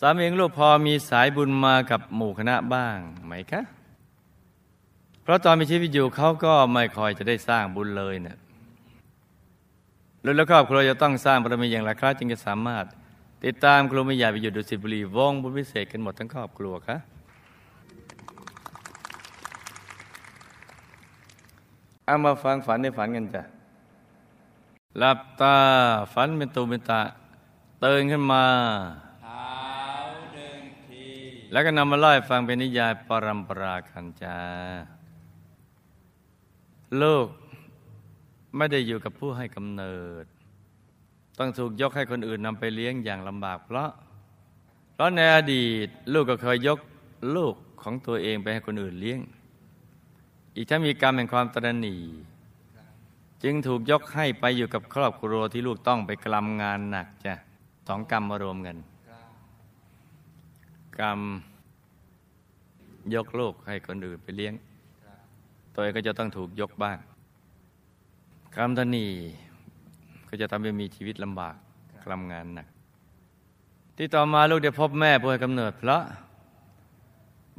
[0.00, 3.62] สามีของลูกพอมีสายบุญมากับหมู่คณะบ้างไหมคะ
[5.22, 8.36] เพราะตอนมีชีวิตอยู่เขาก็ไม่คอยจะได้สร้างบุญเลยเนะี่ย
[10.24, 12.84] ลูกและครอบครัวจะต้องสร้างบารมีอย่างไรครับจึงจะสามารถ
[13.44, 16.96] ติดตามครูไม่ใหญ่ไปอยู่ดุสิตบุรีวงบุญพิเศษกันหมดทั้งครอบครัวค่ะ
[22.08, 23.42] เอามาฟังฝันในฝันกันจ้ะ
[24.98, 25.56] หลับตา
[26.14, 27.02] ฝันเป็นตูเป็นตะ
[27.84, 28.44] ตื่นขึ้นมา
[29.22, 29.50] เท้า
[30.34, 31.06] หนึ่งที
[31.52, 34.38] แล้วก็นำมาเล่าให้ฟังเป็นนิยายปรัมปราคันจา
[37.02, 37.26] ลูก
[38.56, 40.24] ไม่ได้อยู่กับผู้ให้กำเนิด
[41.38, 43.90] ต้องถูกยกให้คนอื่นนำไปเลี้ยงอย่างลำบาก เพราะ
[44.94, 46.78] เพราะในอดีตลูกก็เคยยก
[47.36, 49.20] ลูกของตัวเองไปให้คนอื่นเลี้ยง
[50.58, 52.00] อีกทั้งมีกรรมแห่งความตระหนี่
[53.42, 57.34] จึงถูกยกให้ไปอยู่กับครอบครัวที่ลูกต้องไปกลำงานหนักจ้ะ
[57.88, 58.76] สองกรรมมารวมกัน
[61.00, 61.20] กรรม
[63.14, 64.54] ยกลูกให้คนอื่นไปเลี้ยง
[65.74, 66.98] ตัวเองก็จะต้องถูกยกบ้าง
[68.56, 69.06] กรรมตนี
[70.28, 71.54] ก็จะทำให้มีชีวิตลำบาก
[72.04, 72.68] กลำงานหนัก
[73.96, 76.02] ที่ต่อมาลูกได้พบแม่ผู้ให้กำเนิดเพราะ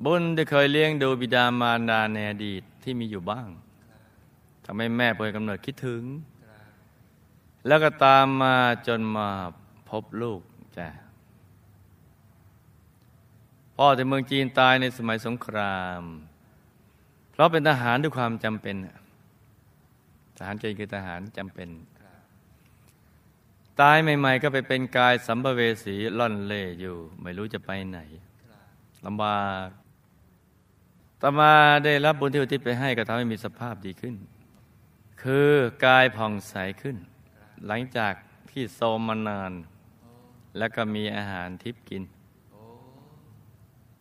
[0.06, 3.50] บุญได้เคยเลี้ยงดูบิดามารดาในอดีต ที่มีอยู่บ้าง
[4.66, 6.04] ทำให้แม่ผู้ให้กำเนิดคิดถึง
[7.68, 8.56] แล้วก็ตามมา
[8.88, 9.30] จนมา
[9.90, 10.42] พบลูก
[10.78, 10.88] จ้ะ
[13.76, 16.04] พ่อในเมืองจีนตายในสมัยสงคราม
[17.32, 18.76] เพราะเป็นทหารด้วยความจำเป็น
[20.38, 21.70] ทหารเกณฑ์คือทหารจำเป็น
[23.82, 28.00] ตายใหม่ๆ ก็ไปเป็นกายสัมภเวสีล่อนเล่อยู่ ไม่รู้จะไปไหน
[29.06, 29.68] ลำบาก
[31.22, 31.52] ต่อมา
[31.86, 34.16] ได้รับบุญที่อุทิศไปให้ก็ทำให้มีสภาพดีขึ้น
[35.22, 35.52] คือ
[35.86, 36.96] กายผ่องใสขึ้น
[37.68, 38.14] หลังจาก
[38.50, 39.52] ที่โซมมานาน
[40.58, 42.04] แล้วก็มีอาหารทิพกิน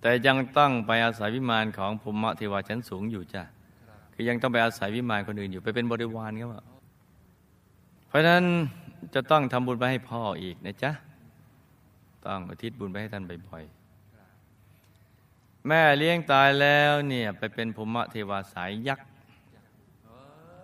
[0.01, 3.43] แต่ยังต้องไปอาศัยวิมานของภูมิเทวาชั้นสูงอยู่จ้ะ
[4.15, 6.65] คือยังต้องไปอาศัยวิมานคนอื่นอยู่ไปเป็นบริวารเขาอะ
[8.09, 8.45] เพราะฉะนั้น
[9.15, 10.91] จะต้องทำบุญไปให้พ่ออีกนะจ๊ะ
[12.27, 13.78] ต้องอุทิศบุญไปให้ท่านบ่อยๆ
[15.67, 19.09] แม่เลี้ยงตายแล้วเนี่ย ไปเป็นภูมิเทวาสายยักษ์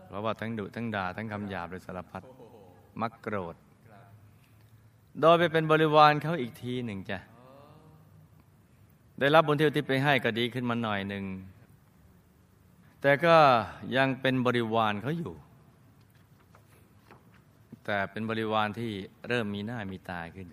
[0.06, 2.22] เพราะว่าทั้งดุทั้งด่าทั้งคำหยาบเลยสารพัด
[3.00, 3.56] มักโกรธ
[5.20, 7.18] โดยไปเป็นบริวารเขาอีกทีหนึ่งจ้ะ
[9.18, 11.24] ได้รับบุญที่อุทิศไปให้ก็ดีขึ้นมาหน่อยหนึ่ง
[13.00, 13.36] แต่ก็
[13.96, 15.34] ยังเป็นบริวารเขาอยู่
[17.84, 18.92] แต่เป็นบริวารที่
[19.28, 20.46] เริ่มมีหน้ามีตาขึ้น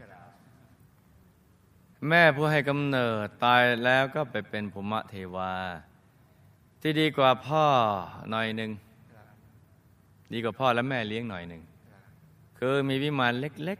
[2.07, 5.53] แม่ผู้ให้กำเนิดตายแล้วก็ไปเป็นภูมิเทวา
[6.81, 7.65] ที่ดีกว่าพ่อ
[8.31, 8.71] หน่อยหนึ่ง
[10.33, 11.61] ดีกว่าพ่อและแม่เลี้ยงหน่อยหนึ่ง
[12.59, 13.79] คือมีวิมานเล็ก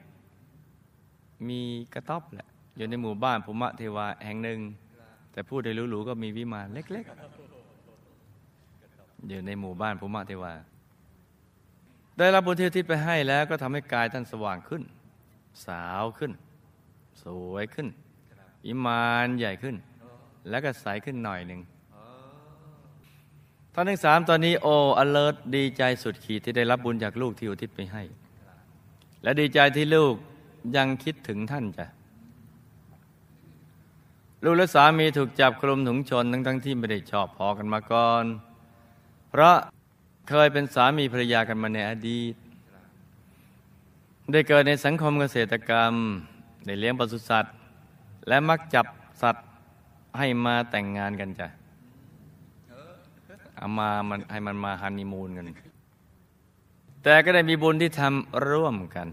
[0.73, 1.61] ๆ มี
[1.93, 4.59] กระต๊อบแหละอยู่ในหมู่บ้านภูมิเทวาแห่งหนึ่ง
[5.31, 10.53] แต่พูดได้หรูๆก็มีวิมานเล็กๆ อยู่ในหมู่บ้านภูมิเทวา
[12.17, 14.83] ได้รับบุญที่ทิศไปให้แล้วก็ทำให้กายท่านสว่างขึ้น
[15.65, 16.31] สาวขึ้น
[17.23, 17.87] สวยขึ้น
[18.67, 19.75] อิมานใหญ่ขึ้น
[20.49, 21.61] แล้วก็ใสขึ้นหน่อยหนึ่ง
[23.73, 28.03] ท่านทั้งสามตอนนี้โอ้อเลิศดีใจสุดขีดที่ได้รับบุญจากลูกที่อุทิศไปให้
[29.23, 30.15] และดีใจที่ลูก
[30.75, 31.87] ยังคิดถึงท่านจ้ะ
[34.43, 38.25] ลูกและสามีถูกจับคลุมถุงชนทั้งทั้งที่ไม่ได้ชอบพอกันมาก่อน
[39.29, 39.55] เพราะ
[40.29, 42.35] เคยเป็นสามีภรรยากันมาในอดีต
[44.31, 45.93] ได้เกิดในสังคมเกษตรกรรม
[46.65, 47.55] ได้เลี้ยงปศุสัตว์
[48.27, 48.85] และมักจับ
[49.21, 49.47] สัตว์
[50.17, 51.47] ให้มาแต่งงานกันจ้ะ
[53.57, 55.45] เอามามันให้มันมาฮันนีมูนกัน
[57.03, 59.07] แต่ก็ได้มีบุญที่ทำร่วมกัน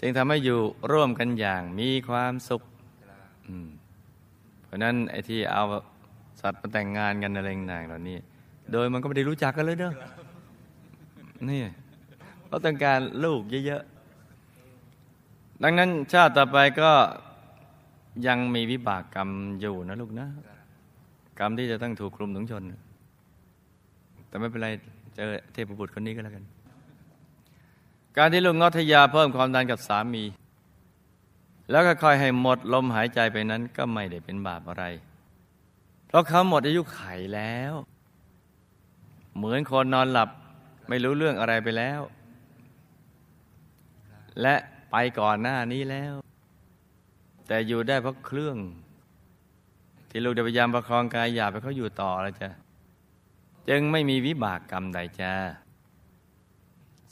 [0.00, 0.58] จึงทำให้อยู่
[0.92, 2.62] ร่วมกันอย่างมีความสุข
[4.64, 5.62] เพราะนั้นไอ้ที่เอา
[6.40, 8.18] สัตว์มาแต่งงานกันอะไรต่างๆเหล่านี้
[8.72, 9.92] โดยมันก็ไม่ได้รู้จักกันเลยเด้อ
[11.50, 11.62] นี่
[12.48, 16.90] เราต้องการลูกเยอะๆดังนั้นชาติต่อไปก็
[18.26, 19.28] ยังมีวิบากกรรม
[19.60, 20.28] อยู่นะลูกนะ
[21.38, 22.62] กรรมที่จะต้องถูกคลุมถุงชน
[24.28, 24.68] แต่ไม่เป็นไร
[25.14, 26.44] เจอเทพบุตรคนนี้ก็แล้วกัน
[28.16, 30.24] การที่ลูกงดทยาเพิ่มความดันกับสามี
[31.70, 34.84] แล้วก็ค่อยให้หมดลมหายใจไปนั้นก็ไม่ได้เป็นบาปอะไร
[36.06, 37.00] เพราะเขาหมดอายุไข
[37.34, 37.72] แล้ว
[39.36, 40.28] เหมือนคนนอนหลับ
[40.88, 42.00] ไม่รู้เรื่องอะไรไปแล้ว
[44.42, 44.54] และ
[44.90, 46.12] ไปก่อนหน้านี้แล้ว
[47.46, 48.56] แต่อยู่ได้เพราะเครื่อง
[50.08, 52.50] ที่ลูกได้พยายามประคองกายหยาบไปเขาอยู่ต่อแล้วจ้ะ
[53.68, 55.32] จึงไม่มีวิบากกรรมใดจ้า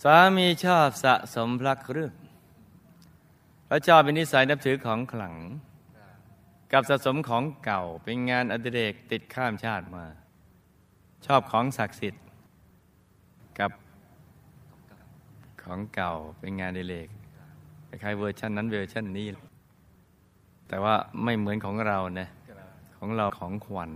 [0.02, 2.12] สามีชอบสะสมพระเครื่อง
[3.68, 5.34] พระชอบเป็นนิสัยนับถือของขลัง
[6.72, 10.04] กับสะสมของเก่าเป็นงานอดิเรกติดข้ามชาติมา
[11.26, 12.24] ชอบของศักดิ์สิทธิ์
[13.58, 13.70] กับ
[15.62, 17.08] ของเก่าเป็นงานอดิเรก
[17.88, 19.26] คล้ายเวอร์ชันนั้นเวอร์ชันนี้
[20.74, 22.28] แต่ว่าไม่เหมือนของเรานะ
[22.98, 23.90] ของเราของขวัญ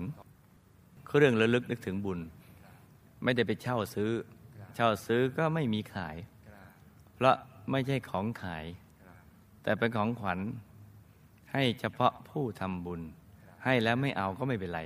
[1.06, 2.20] เครื่องระลึกนึกถึงบุญ
[3.22, 4.10] ไม่ได้ไปเช่าซื้อ
[4.74, 6.16] เช่าซื้อก็ไม่มีขาย
[7.14, 7.36] เพราะ
[7.70, 8.64] ไม่ใช่ของขาย
[9.62, 10.38] แต่เป็นของขวัญ
[11.52, 13.00] ให้เฉพาะผู้ทำบุญ
[13.64, 14.80] ให้แล้วไม่เอาก็ไม่เป็นไร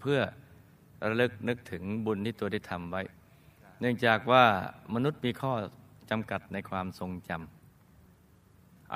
[0.00, 0.18] เพื่อ
[1.08, 3.02] ระลึกนึกถึงบุญที่ตัวได้ทำไว้
[3.80, 4.44] เนื่องจากว่า
[4.94, 5.52] มนุษย์มีข้อ
[6.10, 7.59] จำกัดในความทรงจำ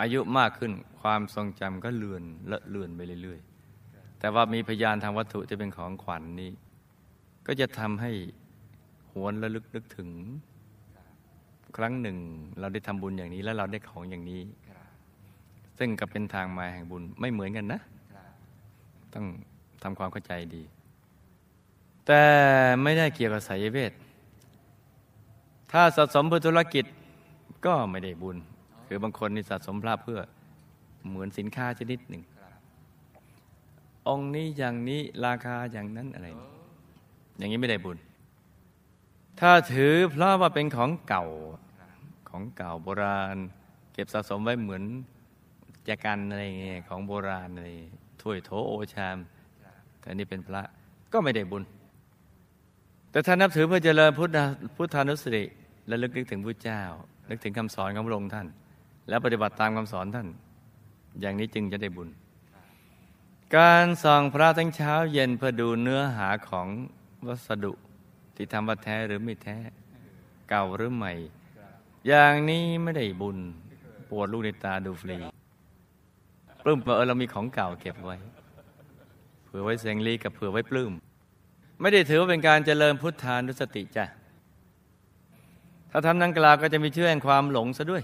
[0.01, 6.51] อายุมากขึ้นความทรงจำก็เลือนเลอะเลือนไปเรื่อยๆ แต่ว่ามีพยานทางวัตถุที่เป็นของขวัญนนี้
[7.47, 8.13] ก็จะทำให้
[9.13, 10.09] หวนระลึกนึกถึง
[11.77, 12.17] ครั้งหนึ่ง
[12.61, 14.43] เราได้ทำบุญอย่างนี้แล้วเราได้ของอย่างนี้
[15.79, 17.81] ซึ่งก็เป็นทางมาแห่งบุญไม่เหมือนกันนะ
[19.15, 19.27] ต้อง
[19.83, 20.63] ทำความเข้าใจดี
[22.07, 22.23] แต่
[22.83, 23.93] ไม่ได้เกี่ยวกับสายเวท
[25.73, 26.85] ถ้าสะสมพื่อธุรกิจ
[27.67, 28.37] ก็ไม่ได้บุญ
[28.87, 30.21] คือบางคนนี่สะสมพระเพื่อ
[31.09, 32.23] เหมือนสินค้าชนิดหนึ่ง
[34.09, 36.29] องค์นี้อย่างนี้ราคาอย่างนั้นอะไร
[37.39, 37.99] อย่างนี้ไม่ได้บุญ
[39.41, 41.27] ถ้าถือพระว่าเป็นของเก่า
[42.29, 43.37] ของเก่าโบราณ
[43.93, 44.83] เก็บสะสมไว้เหมือน
[45.85, 47.69] แจกันอะไรเงี้ยของโบราณอะไร
[48.23, 49.17] ถ้วยโถโอชาม
[50.01, 50.63] แต่นี่เป็นพระ
[51.13, 51.63] ก็ไม่ได้บุญ
[53.11, 54.39] แต่ถ้านับถือเพื่อเจริญพุทธ
[54.77, 55.45] พุทธานุสติ
[55.87, 56.83] และลึกนึกถึงพระเจ้า
[57.31, 58.47] นึกถึงคำสอนของพระองค์ท่าน
[59.09, 60.29] แล้วปฏิบัติตามคำสอนท่าน
[61.21, 62.09] อย่างนี้จึงจะได้บุญ
[63.57, 66.67] การส่องพระทั้งเช้าเย็นเพื่อดูเนื้อหาของ
[67.27, 67.73] วัสดุ
[68.37, 69.59] ที่ทำว่าแท้หรือไม่แท้
[70.49, 71.13] เก่าหรือใหม่
[72.07, 73.39] อย่างนี้ไม่ได้บุญ
[74.11, 75.19] ปวดลูกในตาดูฟรี
[76.63, 78.17] ปลื้มเออเรามีของเก่าเก็บไว้
[79.45, 80.93] เผื่อไว้เสงลีกับเผื่อไว้ปลื้ม
[81.81, 84.05] ไม่ได้ถือว่าเป็นการเจริญพุทธานุสติจ้ะ
[85.91, 88.03] ถ้าทำนังกล่าวก็จะมีเชื่อแห่งความหลงซะด้วย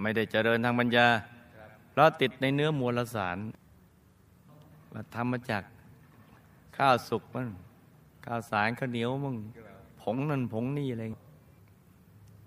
[0.00, 1.06] ไม่ได้เจริญทางปัญญา
[1.90, 3.38] เพราะติดในเนื้อมวลสาร
[4.92, 5.62] ว่าทำมาจาก
[6.76, 7.48] ข้าวสุกมัน
[8.26, 9.36] ข้าวสารข้าวเหนียวมึง
[10.02, 11.04] ผงนั่นผงนี่อะไร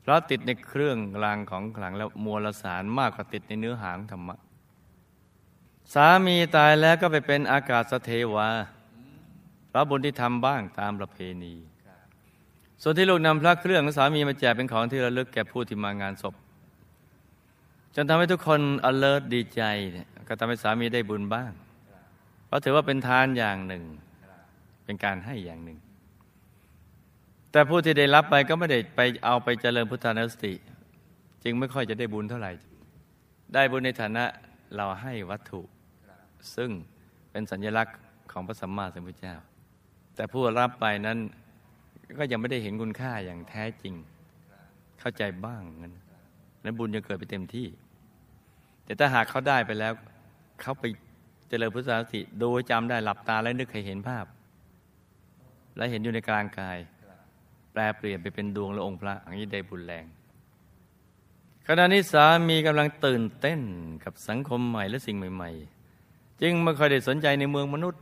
[0.01, 4.37] เพราะติดในเครื่องรางของขลังแล้วมวลสารมากกว่าติดในเนื้อหางธรรมะ
[5.93, 8.47] สามีตายแล้วก็ไปเป็นอากาศสเทวา
[9.71, 11.55] พระบุญที่ทำบ้างตามประเพณี
[12.81, 16.35] ส่วนที่ลูกนำพระเครื่องของสามีมาแจกเป็นของที่ระลึกแก่ผู้ที่มางานศพ
[17.95, 19.61] จนทำให้ทุกคน alert ดีใจ
[20.27, 21.51] ก็ทำให้สามีได้บุญบ้าง
[22.47, 23.83] เพราะถือว่าเป็นทานอย่างหนึ่ง
[24.85, 25.77] เป็นการให้อย่างหนึ่ง
[27.51, 30.53] แต่ผู้ที่ได้รับไปก็ไม่ได้ไปเอาไปเจริญพุทธานุสติ
[31.43, 32.51] จึงไม่ค่อยจะได้บุญเท่าไหร่
[33.53, 34.25] ได้บุญในฐานะ
[34.75, 35.61] เราให้วัตถุ
[36.55, 36.69] ซึ่ง
[37.31, 37.97] เป็นสัญลักษณ์
[38.31, 39.35] ของพระสัมมาสัมพุทธเจ้า
[40.15, 41.17] แต่ผู้รับไปนั้น
[42.17, 43.93] ก็ยังไม่ได้เห็นคุณค่าอย่างแท้จริง
[44.99, 45.93] เข้าใจบ้างนั้น
[46.63, 47.67] นั้นบุญยังเกิดไปเต็มที่
[48.85, 49.93] แต่ถ้าหากเขาได้ไปแล้ว
[50.61, 50.83] เขาไป
[51.49, 54.25] เจริญพุทธาสติโดยจำได้หลับตาแล้วนึกให้เห็นภาพ
[55.77, 56.77] และเห็นอยู่ในกลางกาย
[57.71, 60.05] แปลเปลี่ยนไปเป็นดวงและองค์พระอย่างนี้ได้บุญแรง
[61.67, 63.61] ขณะนี้สามีกำลังตื่นเต้น
[64.03, 65.51] กับสังคมใหม่และสิ่งใหม่
[65.95, 68.01] ๆ จึงไม่ค่อยได้สนใจในเมืองมนุษย์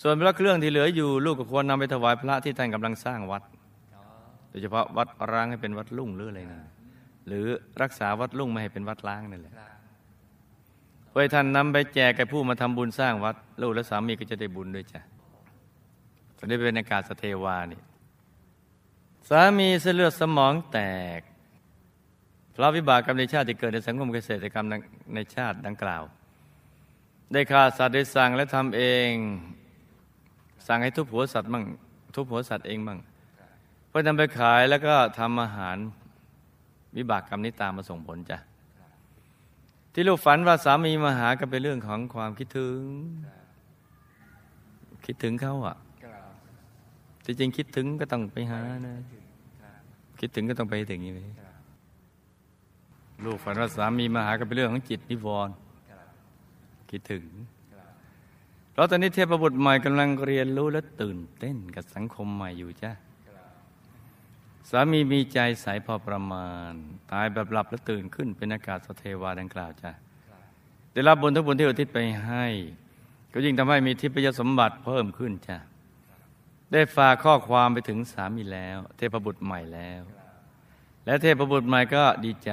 [0.00, 3.42] ส่วนพระเครื่องที่เหลืออยู่ลูกก็ควรนำไปถวายพระที่ท่านกำลังสร้างวัด
[4.48, 6.60] โดยเฉพาะวัดร้างให้เป็นวัดลุ่งหรืออะไรนะ
[7.26, 7.46] หรือ
[7.82, 9.54] รักษาวัดลุ่งไม่ให้เป็นวัดล้างนั่นแหละ
[11.08, 15.00] เพื่อท่านนำไปแจกแก่ผู้มาทำบุญสร้างวัด ลูกและสามีก็จะได้บุญด้วยจ้ะ
[16.36, 17.80] ตอนนี้เป็นอากาศสเทวานี่
[19.28, 20.80] สามีเส้นเลือดสมองแต
[21.18, 21.20] ก
[22.52, 24.66] เพราะวิบากกรรมในชาติที่เกิดในสังคมเกษตรกรรม
[25.14, 26.02] ในชาติดังกล่าว
[27.32, 29.10] ได้ฆ่าสัตว์ได้สั่งและทำเอง
[30.66, 31.64] สั่งให้ทุบหัวสัตว์มั่ง
[32.14, 32.98] ทุบหัวสัตว์เองมั่ง
[33.88, 35.76] เพื่อนำไปขายแล้วก็ทำอาหาร
[36.96, 38.38] วิบากกรรมนี้ตามมาส่งผลจ้ะ
[39.92, 42.80] ที่ลูกฝันว่าสามีมาหาก็เป็นเรื่องของความคิดถึง
[45.04, 45.76] คิดถึงเขาอะ
[47.24, 48.94] จริงคิดถึงก็ต้องไปหานะ
[50.20, 51.28] คิดถึงก็ต้องไปถึงอย่างนี้
[53.24, 55.54] ลูกฝันว่าสามีมาหาก็เป็นเรื่องของจิตนิวรณ์
[56.90, 57.24] คิดถึง
[58.74, 62.90] เราตอนนี้เทพบุตรใหม่กำลังเรียนรู้และตื่นเต้นกับสังคมใหม่อยู่จ้ะ
[64.70, 66.72] สามีมีใจใสพอประมาณ
[67.12, 69.90] ตายแบบหลับแล้วตื่นขึ้นเป็นอากาศสเทวาดังกล่าวจ้ะ
[70.92, 72.46] ได้รับบุญทั้งบุญที่อุทิศไปให้
[73.32, 75.58] ก็ยิ่งทำให้มีทิพยสมบัติเพิ่มขึ้นจ้ะ
[76.72, 80.02] ได้ฝากข้อความไปถึงสามีแล้ว เทพบุตรใหม่แล้ว
[81.04, 82.52] และเทพบุตรใหม่ก็ดีใจ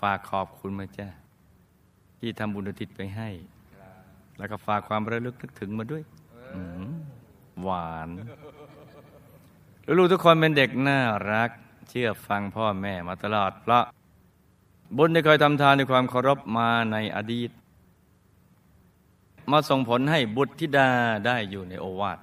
[0.00, 1.08] ฝากขอบคุณมาจ้ะ
[2.20, 3.28] ที่ทำบุญอุทิศไปให้
[4.38, 6.02] แล้วก็ฝากความระลึกนึกถึงมาด้วย
[7.62, 8.08] หวาน
[9.98, 11.00] ลูกทุกคนเป็นเด็กน่า
[11.32, 11.50] รัก
[11.88, 13.84] เชื่อฟังพ่อแม่มาตลอดเพราะ
[14.96, 17.50] บุญที่เคยทำทานในความเคารพมาในอดีต
[19.50, 20.90] มาส่งผลให้บุตรธิดา
[21.26, 22.18] ได้อยู่ในโอวาท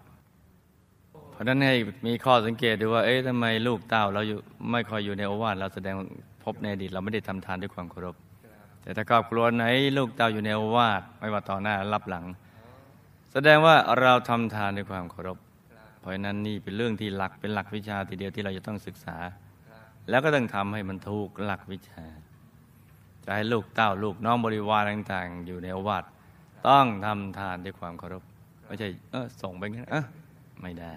[1.31, 4.39] เพราะฉะนั้นให้มีข้อสังเกตดูว่า เอ๊ะทำไมลูกเต้าเราอยู่
[4.71, 5.95] ไม่ค่อยอยู่ในโอวาทเราแสดง
[6.43, 8.15] พบในอดีตเราไม่ได้ทำทานด้วยความเคารพ
[8.81, 9.65] แต่ถ้าครอบครัวไหน
[9.97, 12.25] ลูกเต้าอยู่ในโอวาทไม่ว่าต่อหน้ารับหลัง
[13.33, 15.37] แสดงว่าเราทำทานด้วยความเคารพ
[15.99, 19.17] เพราะฉะนั้นนี่เป็นเรื่องที่หลักเป็นหลักวิชาทีเดียวที่เราจะต้องศึกษา
[20.09, 22.05] แล้วก็ต้องทำให้มันถูกหลักวิชา
[23.25, 26.03] จะให้ลูกเต้าลูกน้องบริวารต่างๆ อยู่ในโอวาท
[26.67, 28.23] ต้องทำทานด้วยความเคารพ
[28.65, 30.05] ไม่ใช่เออส่งไปงั้นเออ
[30.61, 30.93] ไม่ได้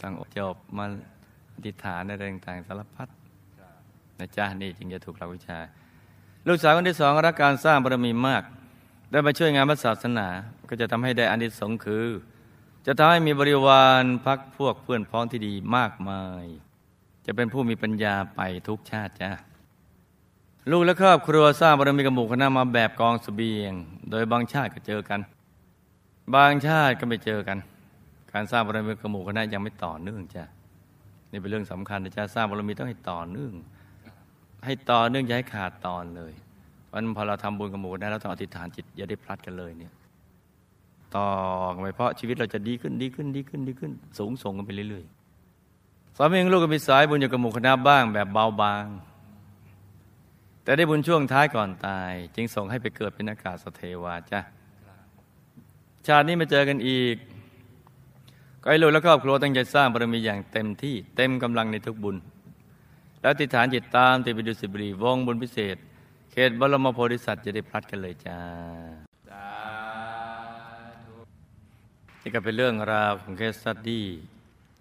[0.00, 0.84] ต้องจบมา
[1.54, 3.08] อธิษฐานในเรื่องต่างๆสารพัด
[4.18, 5.58] นะจ๊ะนี่จึงจะถูกหลักวิชา
[6.48, 8.42] ลูกสาวคนที่สองรักการสร้างบารมีมาก
[9.10, 10.28] ได้มาช่วยงานพระศาสนา
[10.68, 12.04] ก็จะทำให้ได้อานิสงส์คือ
[12.86, 16.44] จะทำให้มีบริวารพักพวกเพื่อนพ้องที่ดีมากมาย
[17.26, 19.30] จะเป็นผู้มีปัญญาไปทุกชาติจ้า
[20.70, 23.72] ลูกและครอบครัวสร้างบารมีกับหมู่คณะมาแบบกองสเสบียง
[24.10, 25.20] โดยบางชาติก็เจอกัน
[26.34, 27.58] บางชาติก็ไม่เจอกัน
[28.32, 30.44] การสร้างบารมีกับหมู่คณะยังไม่ต่อเนื่องจ้ะ
[31.30, 33.54] นี่เป็นเรื่องสำคัญนะจ๊ะสร้างบารมีต้องให้ต่อเนื่อง
[34.66, 36.32] ให้ต่อเนื่องอย่าให้ขาดตอนเลย
[36.86, 39.92] เพราะฉะนั้นพอเราทำบุญกับหมู่คณะเราต้องอธิษฐานจิตอย่าได้พลัดกันเลยเนี่ย
[41.16, 41.28] ต่อ
[41.82, 48.86] ไปเพราะชีวิตเราจะดีขึ้นดีขึ้นดีขึ้นดีขึ้น สูงส่งกันไปเรื่อยๆสามีของลูกก็มีสายบุญอยู่กับหมู่คณะบ้างแบบเบาบาง
[50.62, 54.40] แต่ได้บุญช่วงท้ายก่อนตาย จึงส่งให้ไปเกิดเป็นอากาศสเทวาจ้ะ
[56.06, 57.16] ชาตินี้มาเจอกันอีก
[58.62, 62.16] ก็ให้ลูกและครอบครัวตั้งใจสร้างบารมีอย่างเต็มที่เต็มกำลังในทุกบุญ
[63.22, 65.76] แล้วติฐานจิตตามติปิดุสิบรีวงบุญพิเศษ
[66.32, 69.11] เขตบรมโพธิสัตว์จะได้พลัดกันเลยจ้า
[72.24, 74.06] นี่ก็เป็นเรื่องราวของเคสสตดี้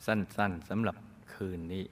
[0.06, 0.96] สั้นๆสำหรับ
[1.34, 1.84] คืนนี้